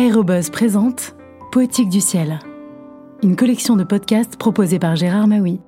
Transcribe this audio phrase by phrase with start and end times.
[0.00, 1.14] Aérobuzz présente
[1.52, 2.38] Poétique du ciel,
[3.22, 5.60] une collection de podcasts proposée par Gérard Maui.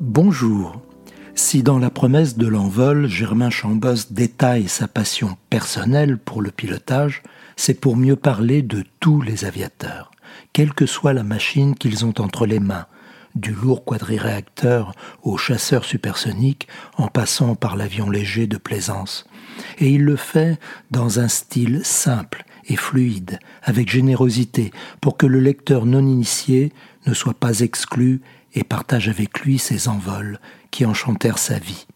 [0.00, 0.80] Bonjour.
[1.34, 7.22] Si dans la promesse de l'envol, Germain Chambos détaille sa passion personnelle pour le pilotage,
[7.56, 10.10] c'est pour mieux parler de tous les aviateurs,
[10.54, 12.86] quelle que soit la machine qu'ils ont entre les mains,
[13.34, 19.26] du lourd quadriréacteur au chasseur supersonique en passant par l'avion léger de plaisance.
[19.78, 20.58] Et il le fait
[20.90, 26.72] dans un style simple et fluide, avec générosité, pour que le lecteur non initié
[27.06, 28.20] ne soit pas exclu
[28.54, 30.38] et partage avec lui ses envols
[30.70, 31.86] qui enchantèrent sa vie.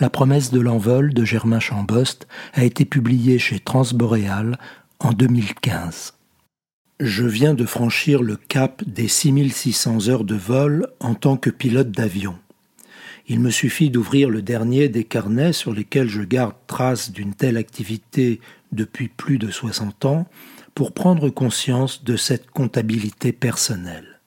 [0.00, 4.58] La promesse de l'envol de Germain Chambost a été publiée chez Transboréal
[5.00, 6.14] en 2015.
[7.06, 11.90] Je viens de franchir le cap des 6600 heures de vol en tant que pilote
[11.90, 12.38] d'avion.
[13.28, 17.58] Il me suffit d'ouvrir le dernier des carnets sur lesquels je garde trace d'une telle
[17.58, 18.40] activité
[18.72, 20.26] depuis plus de 60 ans
[20.74, 24.20] pour prendre conscience de cette comptabilité personnelle.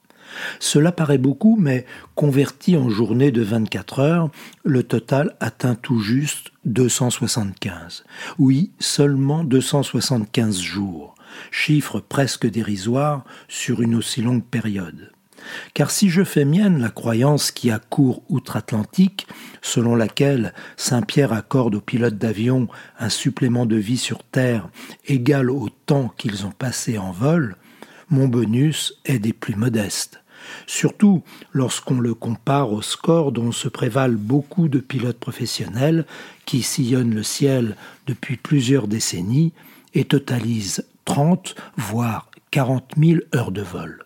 [0.60, 4.30] Cela paraît beaucoup, mais converti en journée de 24 heures,
[4.64, 8.04] le total atteint tout juste 275.
[8.38, 11.17] Oui, seulement 275 jours
[11.52, 15.12] chiffre presque dérisoire sur une aussi longue période.
[15.74, 19.28] Car si je fais mienne la croyance qui a cours outre-Atlantique,
[19.62, 22.68] selon laquelle Saint-Pierre accorde aux pilotes d'avion
[23.00, 24.70] un supplément de vie sur Terre
[25.06, 27.56] égal au temps qu'ils ont passé en vol,
[28.10, 30.22] mon bonus est des plus modestes.
[30.66, 36.06] Surtout lorsqu'on le compare au score dont se prévalent beaucoup de pilotes professionnels
[36.46, 39.52] qui sillonnent le ciel depuis plusieurs décennies
[39.94, 44.04] et totalisent 30, voire 40 000 heures de vol.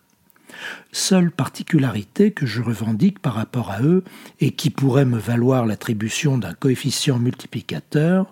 [0.91, 4.03] Seule particularité que je revendique par rapport à eux
[4.39, 8.31] et qui pourrait me valoir l'attribution d'un coefficient multiplicateur,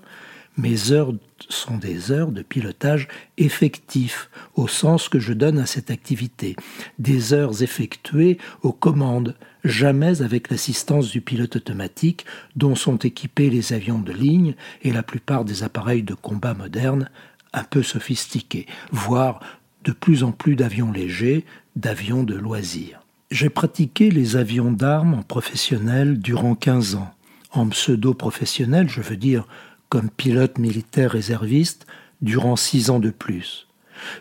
[0.55, 1.13] mes heures
[1.47, 6.55] sont des heures de pilotage effectif, au sens que je donne à cette activité,
[6.99, 12.25] des heures effectuées aux commandes, jamais avec l'assistance du pilote automatique
[12.55, 14.53] dont sont équipés les avions de ligne
[14.83, 17.09] et la plupart des appareils de combat modernes
[17.53, 19.39] un peu sophistiqués, voire
[19.83, 21.45] de plus en plus d'avions légers,
[21.75, 23.01] d'avions de loisirs.
[23.31, 27.13] J'ai pratiqué les avions d'armes en professionnel durant 15 ans.
[27.51, 29.47] En pseudo-professionnel, je veux dire
[29.89, 31.87] comme pilote militaire réserviste,
[32.21, 33.67] durant 6 ans de plus,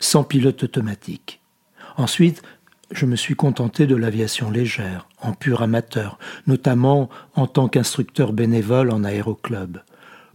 [0.00, 1.40] sans pilote automatique.
[1.96, 2.42] Ensuite,
[2.90, 8.90] je me suis contenté de l'aviation légère, en pur amateur, notamment en tant qu'instructeur bénévole
[8.90, 9.78] en aéroclub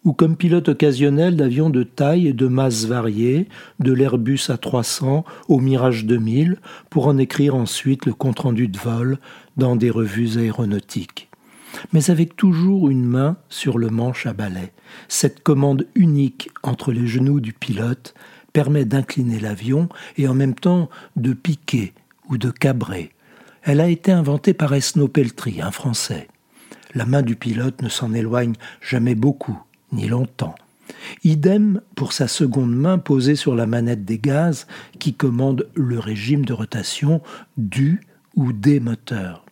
[0.05, 3.47] ou comme pilote occasionnel d'avions de taille et de masse variées,
[3.79, 6.57] de l'Airbus A300 au Mirage 2000,
[6.89, 9.17] pour en écrire ensuite le compte-rendu de vol
[9.55, 11.29] dans des revues aéronautiques.
[11.91, 14.73] Mais avec toujours une main sur le manche à balai.
[15.07, 18.13] Cette commande unique entre les genoux du pilote
[18.51, 21.93] permet d'incliner l'avion et en même temps de piquer
[22.29, 23.11] ou de cabrer.
[23.63, 26.27] Elle a été inventée par Esno Peltry, un Français.
[26.93, 29.57] La main du pilote ne s'en éloigne jamais beaucoup
[29.93, 30.55] ni longtemps.
[31.23, 34.67] Idem pour sa seconde main posée sur la manette des gaz
[34.99, 37.21] qui commande le régime de rotation
[37.57, 38.01] du
[38.35, 39.45] ou des moteurs.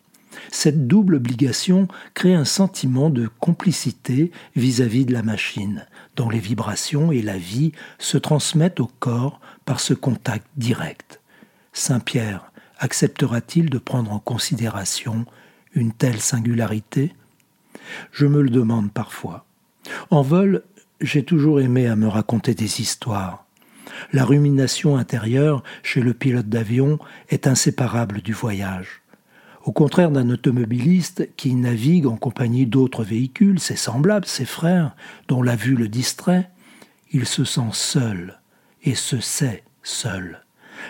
[0.49, 5.85] Cette double obligation crée un sentiment de complicité vis-à-vis de la machine,
[6.15, 11.19] dont les vibrations et la vie se transmettent au corps par ce contact direct.
[11.73, 15.25] Saint-Pierre acceptera-t-il de prendre en considération
[15.73, 17.13] une telle singularité?
[18.11, 19.45] Je me le demande parfois.
[20.09, 20.63] En vol,
[20.99, 23.45] j'ai toujours aimé à me raconter des histoires.
[24.13, 26.99] La rumination intérieure chez le pilote d'avion
[27.29, 29.01] est inséparable du voyage.
[29.63, 34.95] Au contraire d'un automobiliste qui navigue en compagnie d'autres véhicules, ses semblables, ses frères,
[35.27, 36.49] dont la vue le distrait,
[37.11, 38.39] il se sent seul
[38.83, 40.43] et se sait seul,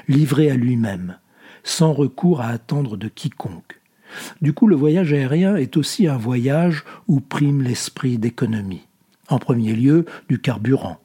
[0.07, 1.17] livré à lui-même,
[1.63, 3.80] sans recours à attendre de quiconque.
[4.41, 8.87] Du coup, le voyage aérien est aussi un voyage où prime l'esprit d'économie.
[9.29, 10.99] En premier lieu, du carburant.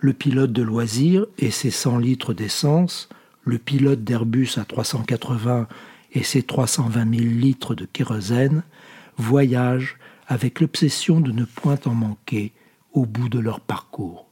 [0.00, 3.08] Le pilote de loisir et ses 100 litres d'essence,
[3.44, 5.68] le pilote d'Airbus à 380
[6.12, 8.62] et ses 320 000 litres de kérosène
[9.16, 9.96] voyagent
[10.26, 12.52] avec l'obsession de ne point en manquer
[12.92, 14.26] au bout de leur parcours.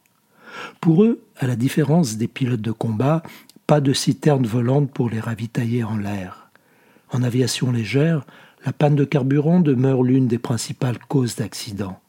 [0.80, 3.22] Pour eux, à la différence des pilotes de combat,
[3.66, 6.49] pas de citerne volante pour les ravitailler en l'air.
[7.12, 8.24] En aviation légère,
[8.64, 12.00] la panne de carburant demeure l'une des principales causes d'accidents.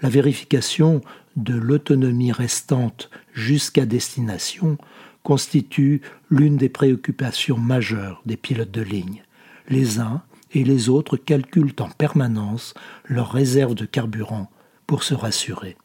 [0.00, 1.00] La vérification
[1.36, 4.78] de l'autonomie restante jusqu'à destination
[5.22, 9.22] constitue l'une des préoccupations majeures des pilotes de ligne.
[9.68, 10.22] Les uns
[10.52, 12.74] et les autres calculent en permanence
[13.06, 14.50] leur réserve de carburant
[14.86, 15.76] pour se rassurer.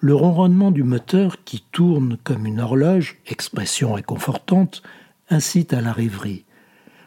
[0.00, 4.82] Le ronronnement du moteur qui tourne comme une horloge, expression réconfortante,
[5.30, 6.44] incite à la rêverie.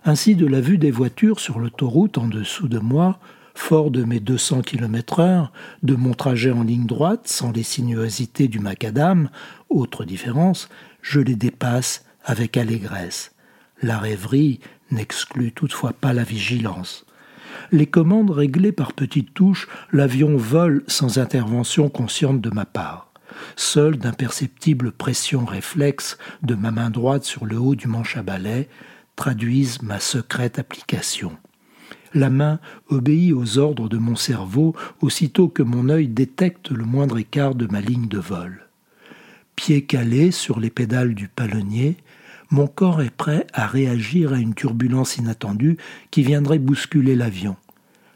[0.07, 3.19] Ainsi de la vue des voitures sur l'autoroute en dessous de moi,
[3.55, 5.51] fort de mes 200 km heure,
[5.83, 9.29] de mon trajet en ligne droite, sans les sinuosités du macadam,
[9.67, 10.69] autre différence,
[11.01, 13.35] je les dépasse avec allégresse.
[13.81, 14.61] La rêverie
[14.91, 17.05] n'exclut toutefois pas la vigilance.
[17.73, 23.11] Les commandes réglées par petites touches, l'avion vole sans intervention consciente de ma part.
[23.57, 28.69] Seule d'imperceptibles pressions réflexes de ma main droite sur le haut du manche à balai
[29.17, 31.35] traduisent ma secrète application.
[32.13, 37.17] La main obéit aux ordres de mon cerveau aussitôt que mon œil détecte le moindre
[37.17, 38.69] écart de ma ligne de vol.
[39.57, 41.97] Pied calé sur les pédales du palonnier,
[42.49, 45.77] mon corps est prêt à réagir à une turbulence inattendue
[46.11, 47.57] qui viendrait bousculer l'avion.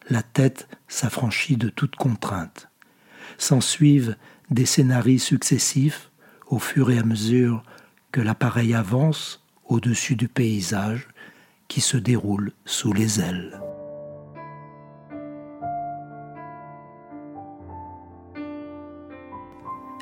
[0.10, 2.70] La tête s'affranchit de toute contrainte.
[3.38, 4.16] S'ensuivent
[4.52, 6.12] des scénarios successifs
[6.48, 7.64] au fur et à mesure
[8.12, 9.41] que l'appareil avance
[9.72, 11.08] au-dessus du paysage
[11.68, 13.60] qui se déroule sous les ailes.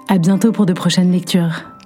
[0.08, 1.79] À bientôt pour de prochaines lectures.